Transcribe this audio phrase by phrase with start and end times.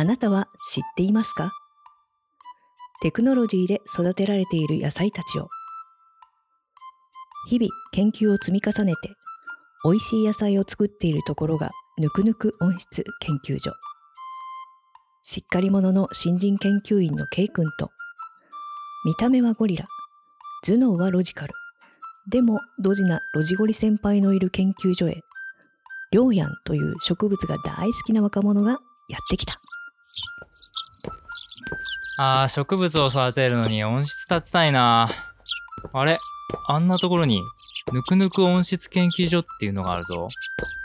[0.00, 1.52] あなたは知っていますか？
[3.02, 5.50] テクノロジーで育てられている野菜たちを。
[7.48, 9.10] 日々研究を積み重ねて
[9.84, 13.72] 美味しい野菜を作っているところがぬくぬく温室研究所。
[15.22, 17.90] しっかり者の新人研究員の K 君と
[19.04, 19.86] 見た目はゴリラ
[20.64, 21.52] 頭脳はロジカル。
[22.30, 25.20] でもドジなロジゴリ先輩のいる研究所へ
[26.10, 28.78] リョウヤンという植物が大好きな若者が
[29.10, 29.60] やってきた。
[32.22, 35.08] あー、植物を育てるのに温室建てたいな。
[35.94, 36.18] あれ？
[36.68, 37.40] あんなところに、
[37.94, 40.28] ぬくぬく温室研究所っていうのがあるぞ。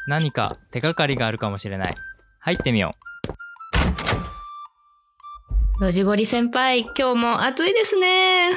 [0.07, 1.97] 何か手がかりがあるかもしれない。
[2.39, 2.95] 入ってみよ
[5.81, 8.51] ロジゴリ先輩、今日も暑いですね。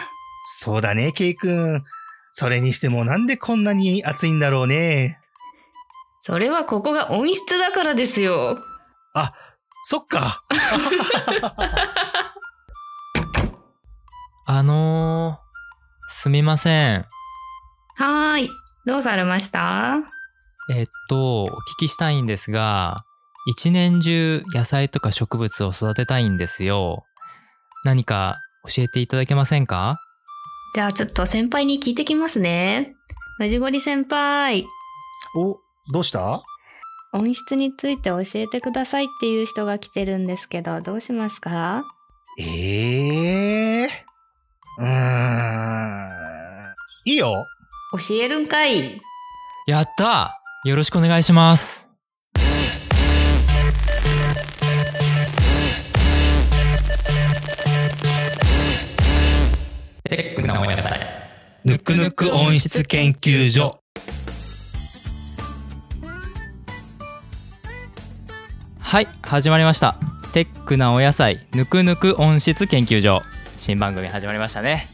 [0.61, 1.83] そうだね、ケイ君。
[2.31, 5.19] それにしてもなんでこんなに暑いんだろうね。
[6.21, 8.57] それはここが温室だからですよ。
[9.15, 9.33] あ、
[9.83, 10.45] そっか。
[14.49, 14.51] う。
[14.51, 17.07] あのー、すみません。
[17.97, 18.51] はーい。
[18.87, 19.99] どうされました？
[20.71, 23.05] えっと、お聞きしたいんですが、
[23.47, 27.05] 一年中野菜とか植物を育てたいんですよ。
[27.85, 29.99] 何か教えていただけませんか？
[30.75, 32.95] じゃあちょっと先輩に聞いてきますね。
[33.41, 34.67] ロジゴリ先輩、
[35.37, 35.59] お、
[35.93, 36.43] どうした？
[37.13, 41.85] 温室について教えてくださいっていう人が来てるんですけど、どうしますか？
[42.41, 43.89] ええー？
[44.79, 46.75] うーん。
[47.05, 47.47] いいよ。
[47.98, 49.01] 教えるんかい。
[49.67, 51.89] やったよろしくお願いします。
[60.05, 61.01] テックなお野菜。
[61.65, 63.81] ぬくぬく温室研究所。
[68.79, 69.97] はい、始まりました。
[70.33, 73.23] テックなお野菜、ぬくぬく温室研究所。
[73.59, 74.89] 新番組始まりましたね。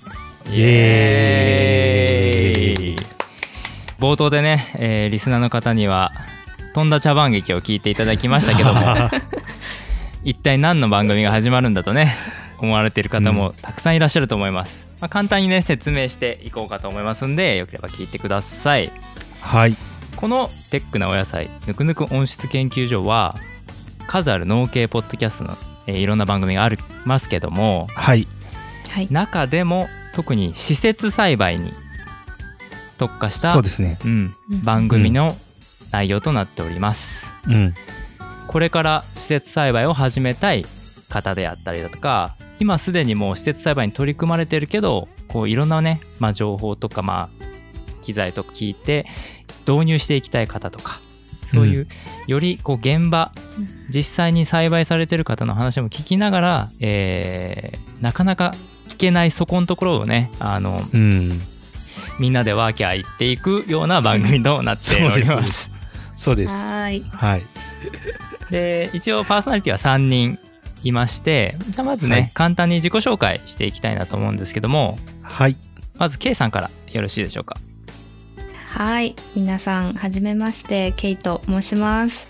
[0.50, 2.96] イエーイ
[3.98, 6.12] 冒頭でね、えーリスナーの方には
[6.74, 8.80] 飛んだ茶番劇を聞いていただきましたけども
[10.24, 12.16] 一体何の番組が始まるんだとね
[12.58, 18.90] 思われている方もたくさんいらっしゃると思います、まあ、簡単にね説明していこうかと思いますんでよければ聞いてください
[19.40, 19.76] はい。
[20.16, 23.36] このテックなお野菜ぬくぬく温室研究所は
[24.06, 28.26] 数ある農系ポッドキャストの、えーいろんな番組がありますけどもはい。
[28.94, 29.08] はい。
[29.10, 31.72] 中でも特に施設栽培に
[32.96, 33.98] 特化したそうですね。
[34.04, 35.36] うん、うん番組の
[35.90, 37.32] 内容となっております。
[37.48, 37.74] うん。
[38.46, 40.64] これから施設栽培を始めたい
[41.08, 47.44] 方であったりだとか今すでにもう施設栽培に取り組まれてるけどこういろんなね、まあ、情報とかまあ
[48.02, 49.06] 機材とか聞いて
[49.66, 51.00] 導入していきたい方とか
[51.46, 51.88] そういう、
[52.26, 53.32] よりこう現場
[53.88, 58.54] 実際に栽培されてる方の話も聞きながら、えーなかなか
[58.94, 61.40] 聞けないそこのところをねあのうん。
[62.20, 65.72] みんなでワーキャー言っていくような番組となっております。
[66.14, 66.54] そうです。
[66.54, 67.04] はーい。
[67.10, 67.42] はい。
[68.50, 70.38] で一応パーソナリティは3人
[70.84, 75.56] いましてじゃあまずね、はい簡単に自己紹介していきたいなと思うんですけどもはい。
[75.96, 77.56] まず K さんからよろしいでしょうか？
[78.68, 79.16] はい。
[79.34, 82.26] 皆さん、はじめまして、ケイと申します。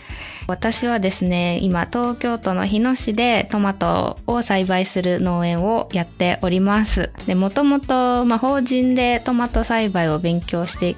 [0.47, 7.11] 私はですね、今、東京都の日野市でトマトを栽培する農園をやっております。
[7.27, 10.97] で、もともと、ま、法人でトマト栽培を勉強して、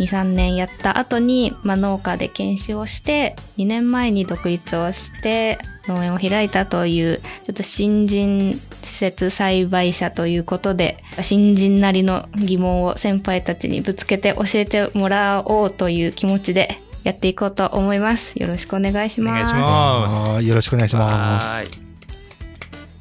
[0.00, 18.34] 2、3年やった後に、まあ、農家で研修をして、2年前に独立をして、農園を開いたという、ちょっと新人施設栽培者ということで、新人なりの疑問を先輩たちにぶつけて教えてもらおうという気持ちでやっていこうと思います。
[18.40, 19.30] よろしくお願いします。
[19.30, 21.70] お願いしますはいよろしくお願いしまはす。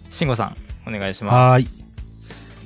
[0.09, 0.55] 慎吾さん
[0.87, 1.67] お願いしまはーい。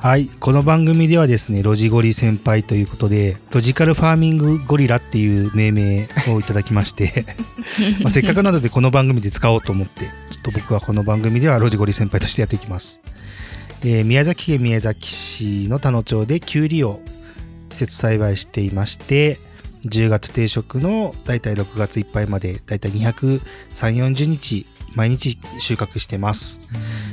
[0.02, 0.28] はい。
[0.40, 7.24] この番組ではですね、ロジゴリ先輩ということで、ロジカルファーミングゴリラっていう命名をいただきまして、
[8.02, 13.02] まあせっかくなのでこの番組で使おうと思って、ちょっと僕はこの番組ではロジゴリ先輩としてやっていきます。
[13.84, 17.00] えー宮崎県宮崎市の田野町でキュウリを
[17.70, 19.38] 施設栽培していまして、
[19.86, 23.42] 10月定食のだいたい6月いっぱいまでだいたい230、
[23.72, 26.60] 40日毎日収穫してます。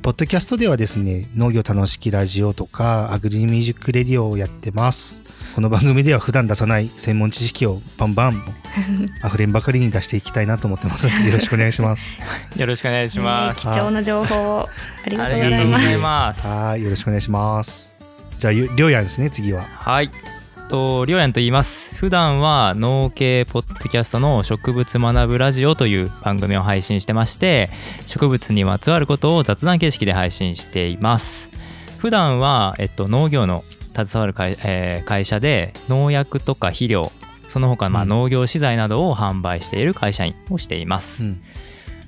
[0.03, 5.23] ポッドキャストではですね、農業楽しきラジオとか、アグリミュージックレディオをやってます。
[5.55, 8.55] この番組では普段出さない専門知識をバンバン
[9.25, 11.07] 溢れんばかりに出していきたいなと思ってます。
[11.07, 12.19] よろしくお願いします。
[12.55, 14.69] す よろしくお願いします、ね貴重な情報を
[15.05, 15.57] ありがあとうございます。
[15.57, 17.95] りがとうございますはい、よろしくお願いします。
[18.39, 19.65] じゃあ、ゆりょうやんですね、次は。
[19.79, 20.11] はい
[20.69, 21.95] と、りょうやんと言います。
[21.95, 27.71] 普段は農系ポッドキャストの植物学ぶラジオという番組を配信してまして、
[28.07, 31.51] 植物にまつわることを雑談形式で配信しています。
[31.99, 33.65] 普段は、えっと、農業の
[33.97, 37.11] 携わる会,、えー会社で農薬とか肥料、
[37.49, 41.25] その他まあうん農業資材などを販売している会社員をしています。
[41.25, 41.43] うん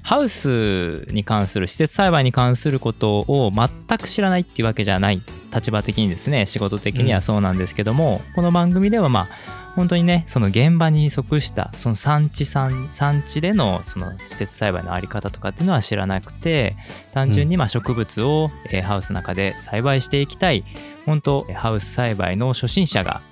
[0.03, 5.21] ハウスに関する施設栽培に関することを全く知らないっていうわけじゃない
[5.55, 16.77] 立場的にですね仕事的にはそうなんですけども、この番組ではまあ本当にねその現場に即したその産地産産地でのその施設栽培のあり方とかっていうのは知らなくて
[17.15, 20.65] 単純にまあ植物をえーハウスの中で栽培していきたい
[21.07, 23.23] 本当ハウス栽培の初心者が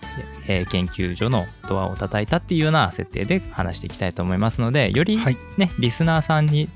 [0.49, 5.37] えー研究所のドアを叩いたっていうような設定で話していきたいと思いますのでよりはい。
[5.57, 6.69] ね、リスナーさんに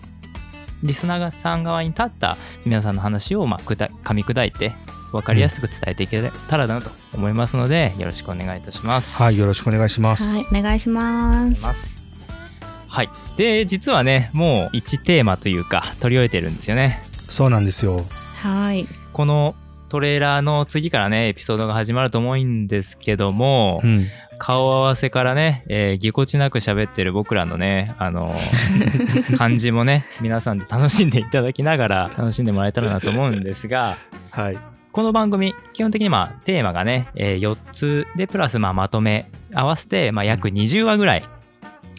[0.83, 2.37] リスナーさん側に立った
[2.67, 4.73] 皆さんの話をまあくだ噛み砕いて
[5.12, 9.23] 分かりやすく伝えていけたらなと思いますので、よろしくお願いいたします。
[9.23, 10.37] はい、よろしくお願いします。
[10.37, 11.62] はい、お願いします。
[11.62, 12.03] ます
[12.88, 13.11] はい。
[13.37, 17.03] で、実はね、もう1テーマというか、取り終えてるんですよね。
[17.29, 18.05] そうなんですよ。
[18.43, 18.87] はい。
[19.12, 19.55] この
[19.88, 24.06] トレーラーの次からね、エピソードが始まると思うんですけども、うん。
[24.38, 33.97] 顔合わせからね、えーぎこちなく喋ってる僕らのね、あのー 感じもね、皆さんで楽しんでいただきながら楽しんでもらえたらなと思うんですが、
[34.31, 34.58] はい。
[34.93, 41.23] この番組、基本的にまあテーマがね、えー4つで、プラスまあまとめ合わせて、まあ約20話ぐらい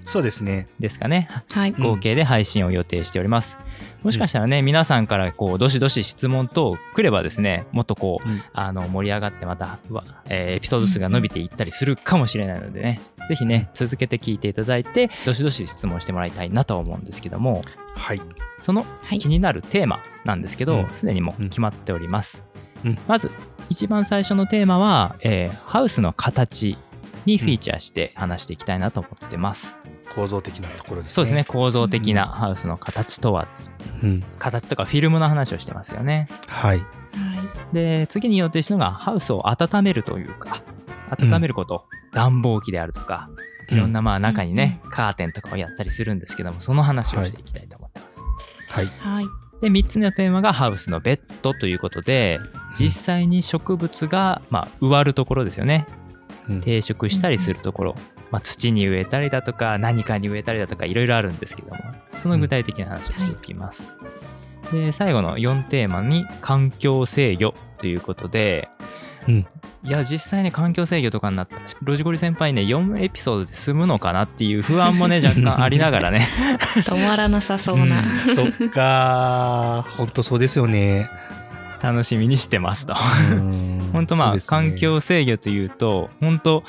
[0.06, 0.68] そうですね。
[0.80, 1.72] ですかね、はい。
[1.72, 3.58] うん合計で配信を予定しております。
[4.04, 9.80] もしかしたらね、皆さんからこう、どしどし質問等来ればですね、もっとこう、うんあの、盛り上がってまた、
[10.26, 17.64] えーエピソード数が伸びていったりするかもしれないのでね、ぜひね、続けて聞いていただいて、どしどし質問してもらいたいなとは思うんですけども、
[17.96, 18.22] はい。
[18.60, 22.44] そのはい気になるテーマなんですけどうん、すでにもう決まっております。
[22.86, 23.32] うんまず、
[23.70, 26.78] 一番最初のテーマは、えーハウスの形
[27.26, 29.78] にフィーチャーして話していきたいなと思ってます。
[30.16, 31.14] 構造的なところですね。
[31.14, 31.44] そうですね、。
[31.46, 33.48] 構造的なハウスの形とは、
[34.04, 34.24] うん。
[34.38, 36.28] 形とかフィルムの話をしてますよね。
[36.48, 36.80] はい。
[36.80, 36.88] はい。
[37.74, 40.62] で、次に予定したのが、ハウスを温めるというか、
[41.10, 43.30] 温めること、暖房機であるとか、
[43.70, 48.20] いろんなまあ中にね、カーテンとかをやったりするんですけども、その話をしていきたいと思ってます。
[48.68, 48.86] はい。
[48.86, 49.26] はい。
[49.64, 52.42] で、3つ目のテーマがハウスのベッドということで、
[52.78, 55.88] 実際に植物が、まあ、植わるところですよね。
[56.50, 56.62] うん。
[56.62, 57.96] 定食したりするところ、
[58.30, 61.78] まあ、土に植えたりだとか、何かに植えたりだとか、いろいろあるんですけども、
[62.14, 63.88] その具体的な話をしていきます。
[64.74, 68.68] で、最後の4テーマに、環境制御ということで、
[69.28, 69.48] うん。
[69.84, 71.58] いや、実際ね、環境制御とかになった。
[71.58, 76.28] ら、ロジゴリ先輩ね、4エピソードで済むのかなっていう不安もね、若干ありながらね、
[76.86, 78.00] 止まらなさそうな。
[78.00, 78.36] うん。
[78.36, 79.98] そっかー。
[79.98, 81.10] ほんとそうですよね。
[81.82, 82.96] 楽しみにしてますと。
[82.96, 86.64] 本 本当まあ、環境制御というと本当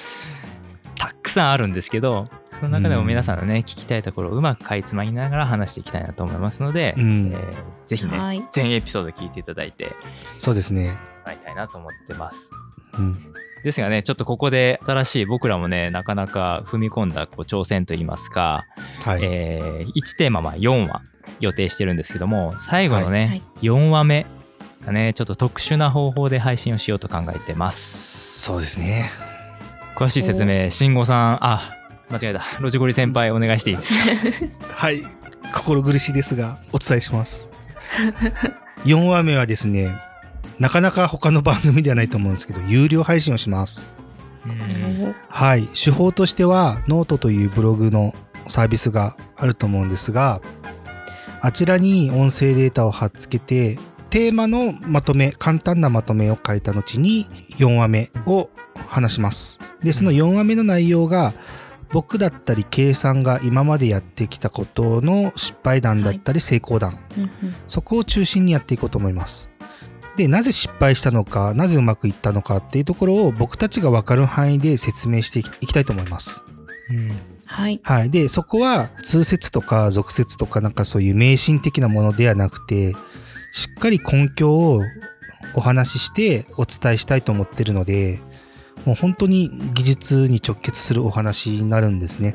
[0.99, 7.33] たくさんあるんですけどその中でも皆さんのね、聞きたいところをうまくかいつまみながら話していきたいなと思いますので、うん。
[7.33, 8.43] えーぜひね、はい。
[8.53, 9.85] 全エピソード聞いていただいて。
[9.85, 9.91] も
[10.39, 10.97] そうですね。
[11.25, 11.37] らい。
[11.37, 12.51] たいなと思ってます。
[12.99, 13.33] うん。
[13.63, 18.67] ですがねちょっとここで新しい僕らもねなかなか踏み込んだこう挑戦といいますか、
[19.03, 19.21] はい。
[19.23, 21.01] え1テーマは4話
[21.41, 24.27] 予定してるんですけども最後のね、はい4話目
[24.85, 28.43] がねちょっと特殊な方法で配信をしようと考えてます。
[28.43, 29.11] そうですね。
[29.97, 31.71] 詳しい説明、慎吾さん、あ、
[32.11, 32.43] 間違えた。
[32.61, 33.95] ロジゴリ先輩お願いしていいです
[34.61, 34.67] か？
[34.75, 35.03] はい。
[35.55, 37.51] 心苦しいですが、お伝えします。
[38.85, 39.95] 4話目はですね、
[40.59, 43.93] なかなか他の番組ではないと思うんですけど、有料配信をします。
[45.29, 45.69] はい。
[45.69, 48.15] 手法としては、ノートというブログの
[48.47, 50.41] サービスがあると思うんですが、
[51.41, 53.79] あちらに音声データを貼っつけて、
[54.11, 57.27] テーマのまとめ、簡単なまとめを書いた後に
[57.59, 58.49] 4話目を
[58.87, 59.61] 話します。
[59.83, 61.33] で、その4話目の内容が、
[61.91, 67.31] 僕だったり、計算が今までやってきたことの失敗談だったり成功談、うんうん
[67.67, 69.51] そこを中心にやっていこうと思います。
[70.17, 76.45] で、なぜ失敗したのか、なぜうまくいったのかっていうところを僕たちがわかる範囲で説明していきたいと思います。
[77.47, 77.81] はい。
[77.83, 78.11] はい。
[78.11, 82.95] で、そこは通説とか俗説とかなんかそういう迷信的なものではなくて、
[83.53, 84.83] しっかり根拠を
[85.55, 88.21] お話ししてお伝えしたいと思ってるので、
[88.85, 92.35] もう本当に技術に直結するお話になるんですね。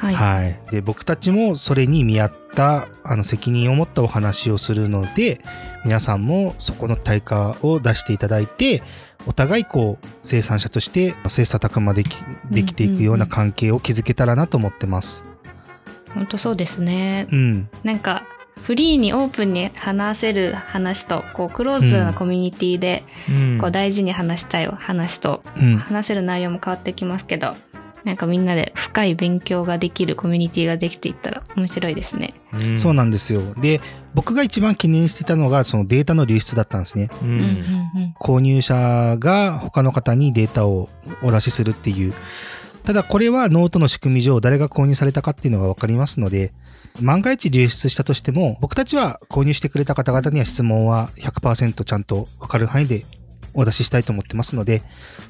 [0.00, 0.14] はい。
[0.14, 0.58] はい。
[0.70, 5.42] で、僕たちもそれに見合った、あの、責任を持ったお話をするので、
[5.84, 8.82] 皆さんもそこの対価を出していただいて、
[9.26, 12.16] お互いこう、生産者として切磋琢磨でき、
[12.50, 15.26] できていくような関係を築けたらなと思ってます。
[16.14, 17.26] 本当そうですね。
[17.30, 17.68] うん。
[17.84, 18.24] なんか
[18.56, 25.76] フリーにオープンに話せる話とこうクローズなコミュニティでうんこう大事に話したい話とうん。
[25.76, 27.54] 話せる内容も変わってきますけど
[28.04, 32.34] なんかみんなで深い勉強ができるコミュニティができていったら面白いですね。
[32.54, 33.42] うんそうなんですよ。
[33.54, 33.80] で、
[34.14, 37.10] 僕が一番懸念してたのが、そのデータの流出だったんですね。
[37.22, 40.88] うん購入者が他の方にデータを
[41.22, 42.14] お出しするっていう。
[42.84, 46.52] ただこれはノートの仕組み上誰が購入されたかっていうのがわかりますので、
[47.00, 53.04] 万が一流出したとしても、僕たちは購入してくれた方々には質問は100%ちゃんとわかる範囲で
[53.54, 54.82] お出ししたいと思ってますので、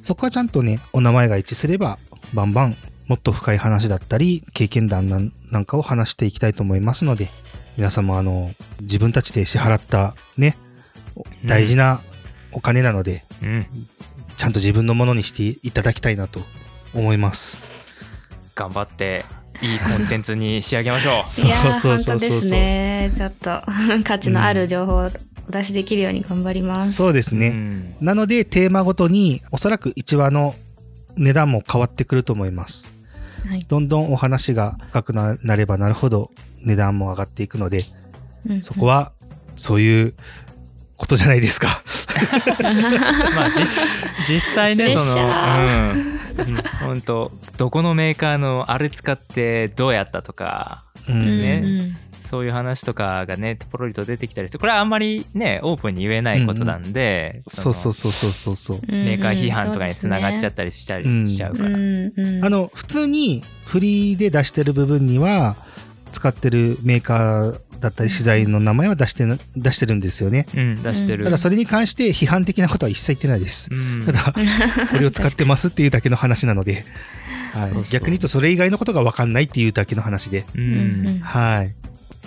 [0.02, 1.98] そこはちゃんとね、お名前が一致すれば、
[2.34, 7.30] バンバンもっと深い話だったり、経験談なんなんかを話していきたいと思いますので、
[7.76, 10.56] 皆様あの、自分たちで支払ったね、
[11.44, 12.00] 大事な
[12.52, 13.66] お金なので、うん
[14.36, 16.40] ちゃんと自分のものにしていただきたいなと
[16.94, 17.68] 思います。
[18.54, 19.24] 頑張って
[19.60, 21.46] いいコンテンツに仕上げましょう。
[21.46, 23.12] いやーそうそうそうそうですね。
[23.16, 23.62] ちょっと
[24.02, 25.10] 価値のある情報を
[25.48, 26.92] お出しできるように頑張ります。
[26.92, 27.48] そうですね。
[27.48, 30.54] うんなので、テーマごとに、おそらく1話の
[31.16, 32.88] 値段も変わってくると思います。
[33.48, 33.64] はい。
[33.68, 36.30] どんどんお話が深くななればなるほど、
[36.62, 37.80] 値段も上がっていくので、
[38.48, 39.12] うんそこは、
[39.56, 40.14] そういう
[40.96, 41.82] ことじゃないですか。
[43.34, 43.66] まあ実
[44.28, 46.20] 実際ねそのうん。
[46.36, 46.62] うん。
[46.80, 51.40] 本当どこのメーカーのあれ使ってどうやったとかうん。
[51.40, 58.80] ね、うんうんそういう話とかがねポロリと出てきたりしてこれはあんまりねオープンに言えないことなんで、そうそううそうそうそうそう。
[58.86, 62.12] メーカー批判とかにつながっちゃったりしたりしちゃうから、うん。
[62.16, 62.44] うん。
[62.44, 65.56] あの、普通にフリーで出してる部分には、
[66.12, 70.46] 使ってるメーカーだったり資材の名前は出してな、出してるんですよね。
[70.56, 73.68] うん出してる、ただそれに関して批判的なことは一切言ってないです。
[73.72, 74.04] うん。
[74.06, 74.32] ただ、
[74.90, 76.84] これを使ってますっていうだけの話なので、
[77.54, 77.70] はい。
[77.72, 77.92] そうそう。
[77.92, 81.18] 逆に言うとそれ以外のことが分かんないっていうだけの話で、ううんうんん。
[81.20, 81.74] はい。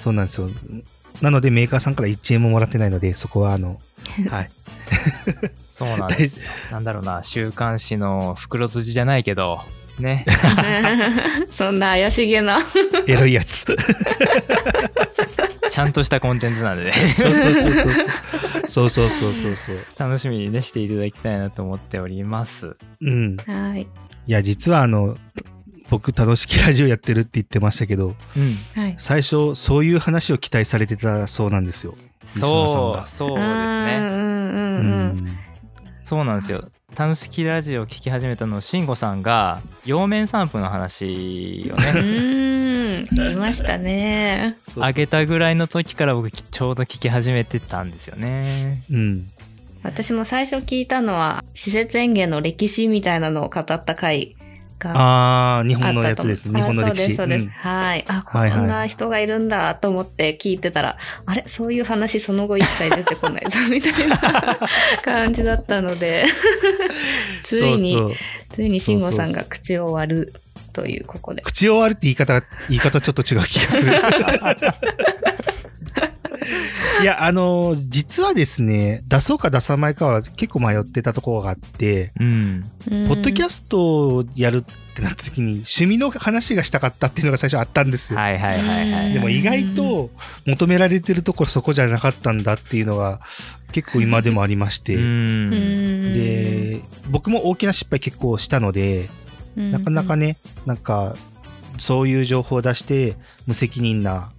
[0.03, 0.49] そうなんですよ。
[1.21, 3.79] なのでメーカーさんから1円ももらってないので、そこはあの、
[4.29, 4.51] はい。
[5.65, 9.61] そうなんですよなんだろうな週刊誌の袋閉じじゃないけど
[9.97, 10.25] ね
[11.51, 12.59] そんな怪しげな。
[13.07, 13.65] エロいやつ。
[15.69, 17.93] ちゃんとしたコンテンツなんでねそうそうそうそう。
[18.67, 19.77] そうそうそうそうそう。
[19.97, 23.37] 楽しみにねしていただきたいなと思っておりますうん。
[23.37, 23.83] はい。
[23.83, 23.87] い
[24.31, 25.17] や、実はあの、
[25.93, 28.95] 僕楽しきラジオやってるって言ってましたけど、うんはい。
[28.97, 31.93] 最初そういう話を期待されてたそうなんですよ。
[32.25, 35.37] そうそうですねうんうんうんうん。
[36.03, 43.03] そうなんですよ楽しきラジオを聞き始めたの慎吾さんが陽面散布の話をうね。
[43.31, 44.57] いましたね。
[44.79, 49.27] あげたぐらいの時から僕ちょうど聞き始めてたんですよねうん。
[49.83, 54.35] 私も最初聞いたのは、施設園芸の歴史みたいなのを語った回
[54.89, 56.03] がああ、日あ本の。
[56.03, 56.59] やつですね。
[56.59, 56.91] 日本の歴史。
[56.91, 57.43] あそうです、そうです。
[57.45, 58.05] うんはい。
[58.07, 61.43] あ、こはいはいんな人がいるんだと思って聞いてたら、あれ？
[61.47, 64.59] そういう話その後一切出てこないぞ、みたいな
[65.03, 66.25] 感じだったので、
[67.43, 68.17] ついに、そうそう
[68.53, 70.33] ついに慎吾さんが口を割る
[70.73, 71.41] という、ここで。
[71.43, 73.93] 口を割るって言い方、言い方ちょっと違う気がする。
[77.03, 88.19] いや、あの、実はですね、出そうか出さないかは結構迷ってたところがあって、うんポッドキャスストをやるってなった時に趣味の話がしたかったっていうのが最初あったんですよ。
[88.19, 90.09] はいはいはいはいでも意外と
[90.45, 93.21] 求められてるところそこじゃなかったんだっていうのが
[93.71, 94.95] 結構今でもありまして。
[94.95, 99.09] うんで、僕も大きな失敗結構したので、
[99.55, 101.15] なかなかね、なんか、
[101.77, 103.15] そういう情報を出して、
[103.47, 104.31] 無責任な、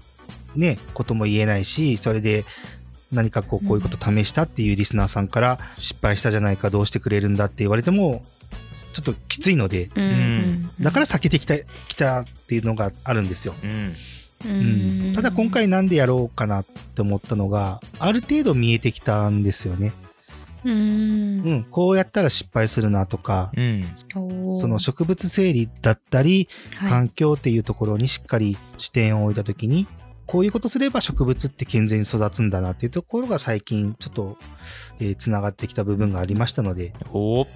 [0.57, 2.45] ね、ことも言えないし、それで、
[3.13, 8.23] 何かこう、こういうこと試したっていうリスナーさんから、失敗したじゃないか、どうしてくれるんだって言われても、
[8.93, 10.05] ちょっときついので、うん。
[10.05, 10.71] うん。
[10.81, 11.59] だから避けてきた、
[11.89, 13.55] きたっていうのがあるんですよ。
[13.63, 13.95] うん。
[14.45, 15.11] ううん。
[15.11, 19.93] んただ今回なんでやろうかなって思ったのが、ある程度見えてきたんですよね。
[20.65, 21.43] うん。
[21.45, 23.85] うん、こうやったら失敗するなとか、うん。
[24.57, 26.91] その植物整理だったり、はい。
[26.91, 29.87] 環境っていうところにしっかり視点を置いたときに、
[30.27, 34.39] こういうことすれば植物って健全に育つんだなっていうところが最近ちょっと、
[35.01, 37.47] えー、繋がってきた部分がありましたので、おう、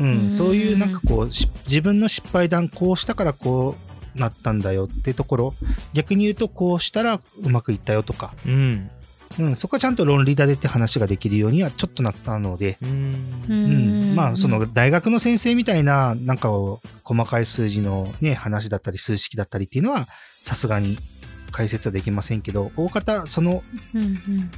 [0.00, 0.30] うんん。
[0.30, 3.74] そういうなんかこう、し自分の失敗談こうしたからこ
[4.16, 5.54] うなったんだよってところ、
[5.92, 8.90] 逆に言うとこうしたらうまくいったよとか、うん。
[9.38, 12.88] うん、そこはちゃんと論理立てて話ができるようにはちょっとなったので、うん。
[13.48, 20.08] ううんんまあその大学の先生みたいななんかを細かい数字のね話だったり数式だったりっていうのは
[20.42, 20.98] さすがに
[21.50, 23.62] 解説はできませんけど大方その
[23.94, 24.50] うんうん。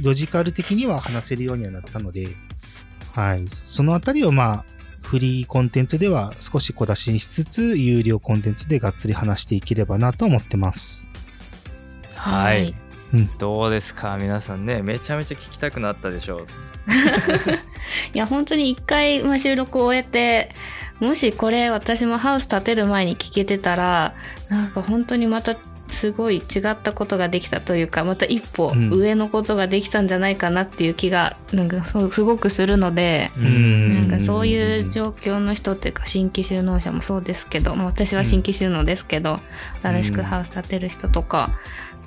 [0.00, 2.34] ロジカル的には話せるようにはなったので
[3.12, 3.44] はい。
[3.48, 4.64] そのあたりをまあ
[5.02, 11.08] フリーコンテンツでは少し小出しにしつつ有料コンテンツでがっつり話していければなと思ってます。
[12.14, 12.74] はい。
[13.12, 13.28] うん。
[13.38, 14.16] どうですか？
[14.18, 16.46] 皆さんねめちゃめちゃ聞きたくなったでしょう。
[18.14, 20.50] いや本当に一回、まあ、収録を終えて
[21.00, 24.14] もしこれ私もハウス建てる前に聞けてたら
[24.48, 25.56] なんか本当にまた
[25.92, 28.92] すごい違ったことができたというかまた一歩うん。
[28.92, 33.30] 上のことができたんじゃないかなっていう気がなんかすごくするので。
[33.36, 34.10] うん。
[34.10, 39.40] なんかそういう状況の人っていうか新規就農者もそうですけど、まあ、私は新規就農ですけど、
[39.82, 41.52] 新しくハウス建てる人とか、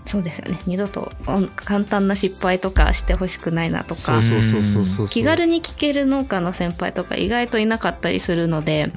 [0.06, 0.60] そうですよね。
[0.68, 4.22] 二度とお簡単な失敗とかしてほしくないなとか。
[5.10, 8.92] 気軽に聞ける農家の先輩とか意外といなかったりするので。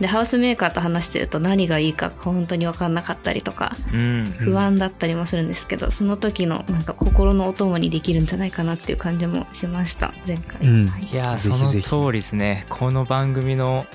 [0.00, 3.76] でハウスメーカーと話してると何がいいか本当に分かんなかったりとか。
[3.92, 4.00] うん。
[4.00, 10.14] うん不安だったりもするんですけど、その時のなんか心のお供にできるんじゃないかなっていう感じもしました。
[10.26, 10.60] 前回。
[10.62, 10.86] うん。
[10.86, 11.80] はいいやその通
[12.12, 12.66] りですね。
[12.70, 13.86] この番組の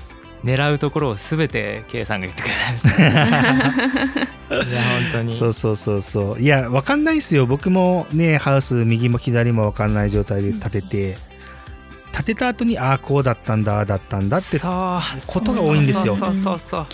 [0.43, 3.11] 狙うところを全て K さんが言ってくれました。
[3.11, 5.35] いや本当に。
[5.35, 6.41] そうそうそうそう。
[6.41, 7.45] いやわかんないですよ。
[7.45, 11.17] 僕もねハウス右も左もわかんない状態で建てて。
[12.15, 15.01] 建てた後にああこうだったんだああだったんだってそう。
[15.25, 16.15] ことが多いんですよ。
[16.15, 16.85] そうそうそう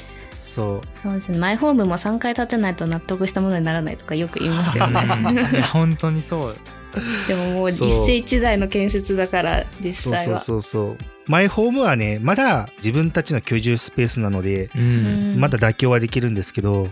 [0.41, 1.13] そうそう。
[1.15, 1.37] ですね。
[1.39, 5.01] マイホームも3回建てないと納得したものにならないとかよく言いますよそうね。
[5.51, 6.55] いや本当にそう。
[7.27, 7.89] でももう一そう。
[8.07, 10.39] 世一代の建設だから実そうそう際は。
[10.39, 10.97] そうそう
[11.29, 14.69] マイホームはねまだ自分たちの居住スペースなので、
[15.37, 16.89] まだ妥協はできるんですけど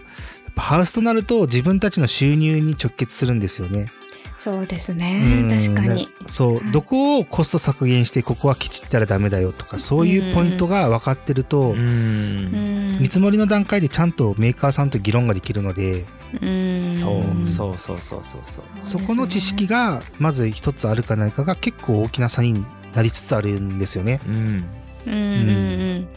[0.55, 3.91] ハウスとなると自分たちの収入に直結するんですよね。
[4.39, 5.19] そうですね。
[5.41, 5.49] うん。
[5.49, 6.05] 確かに。
[6.05, 6.07] ね。
[6.27, 6.71] そう、はい。
[6.71, 16.05] どこをコスト削減してここはケチったらダメだよとかそういうポイントが分かってると、見積もりの段階でちゃんとメーカーさんと議論ができるので、
[16.39, 16.91] うん。
[16.91, 18.41] そうそうそうそうそう。
[18.43, 22.63] そうそこの知識がまず一つあるかないかが結構大きな差に
[22.97, 24.19] なりつつあるんですよね。
[24.27, 26.07] うんうんうんうん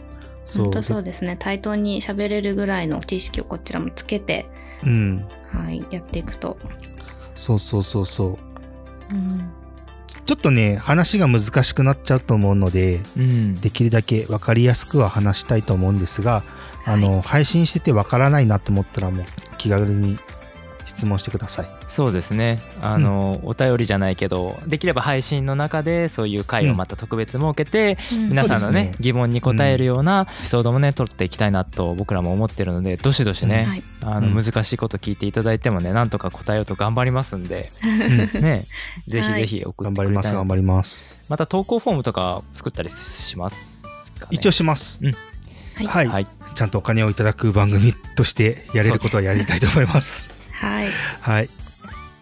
[0.45, 4.47] そう本当そうですね対等に喋れるぐらいの知識をこちらもつけて、
[4.83, 5.25] うん。
[5.53, 6.57] はい、やっていくと。
[7.35, 8.39] そうそうそうそ
[9.11, 9.15] う。
[9.15, 9.51] うん
[10.25, 16.43] ちょっとね、話が難しくなっちゃうと思うので、うんできるだけ分かりやすくは話したいと思うんですが、
[16.85, 19.25] あの、配信してて分からないなと思ったらもう
[19.57, 20.17] 気軽に
[20.93, 21.69] 質問してください。
[21.87, 22.59] そうですね。
[22.81, 28.95] あの、お便りじゃないけどできれば配信の中でそういう回をまた特別設けて、皆さんのねね。
[28.99, 33.83] 疑問に答えるようなエピソードもね取っていきたいなと僕らも思ってるのでどしどしね、はい。
[34.03, 34.43] あのうん。
[34.43, 37.71] 難しいこと聞いていただいてもねなんとか答えようと頑張りますんで
[38.35, 38.41] うん。
[38.41, 38.65] ね
[39.07, 41.07] ぜひぜひ送ってくれたい頑張ります、頑張ります。
[41.29, 44.27] また投稿フォームとか作ったりしますかね？
[44.31, 44.99] 一応します。
[45.03, 45.11] うん。
[45.75, 45.87] はい。
[45.87, 46.27] はい、はい。
[46.55, 50.40] ちゃんとお金をいただく番組としてやれることはやりたいと思います。
[50.61, 50.87] はい。
[51.21, 51.49] はい。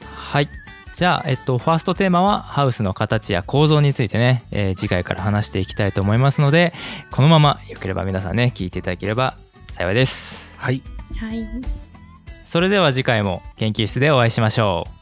[0.02, 0.50] はい。
[0.96, 6.74] じゃあ、えっと、ファーストテーマはハウスの形や構造についてね、えー次回から話していきたいと思いますので
[7.12, 9.36] このままよければ皆さんね聞いていただければ
[9.72, 10.60] 幸いです。
[10.60, 10.82] はい。
[11.20, 11.48] はい。
[12.44, 14.99] それでは次回も研究室でお会いしましょう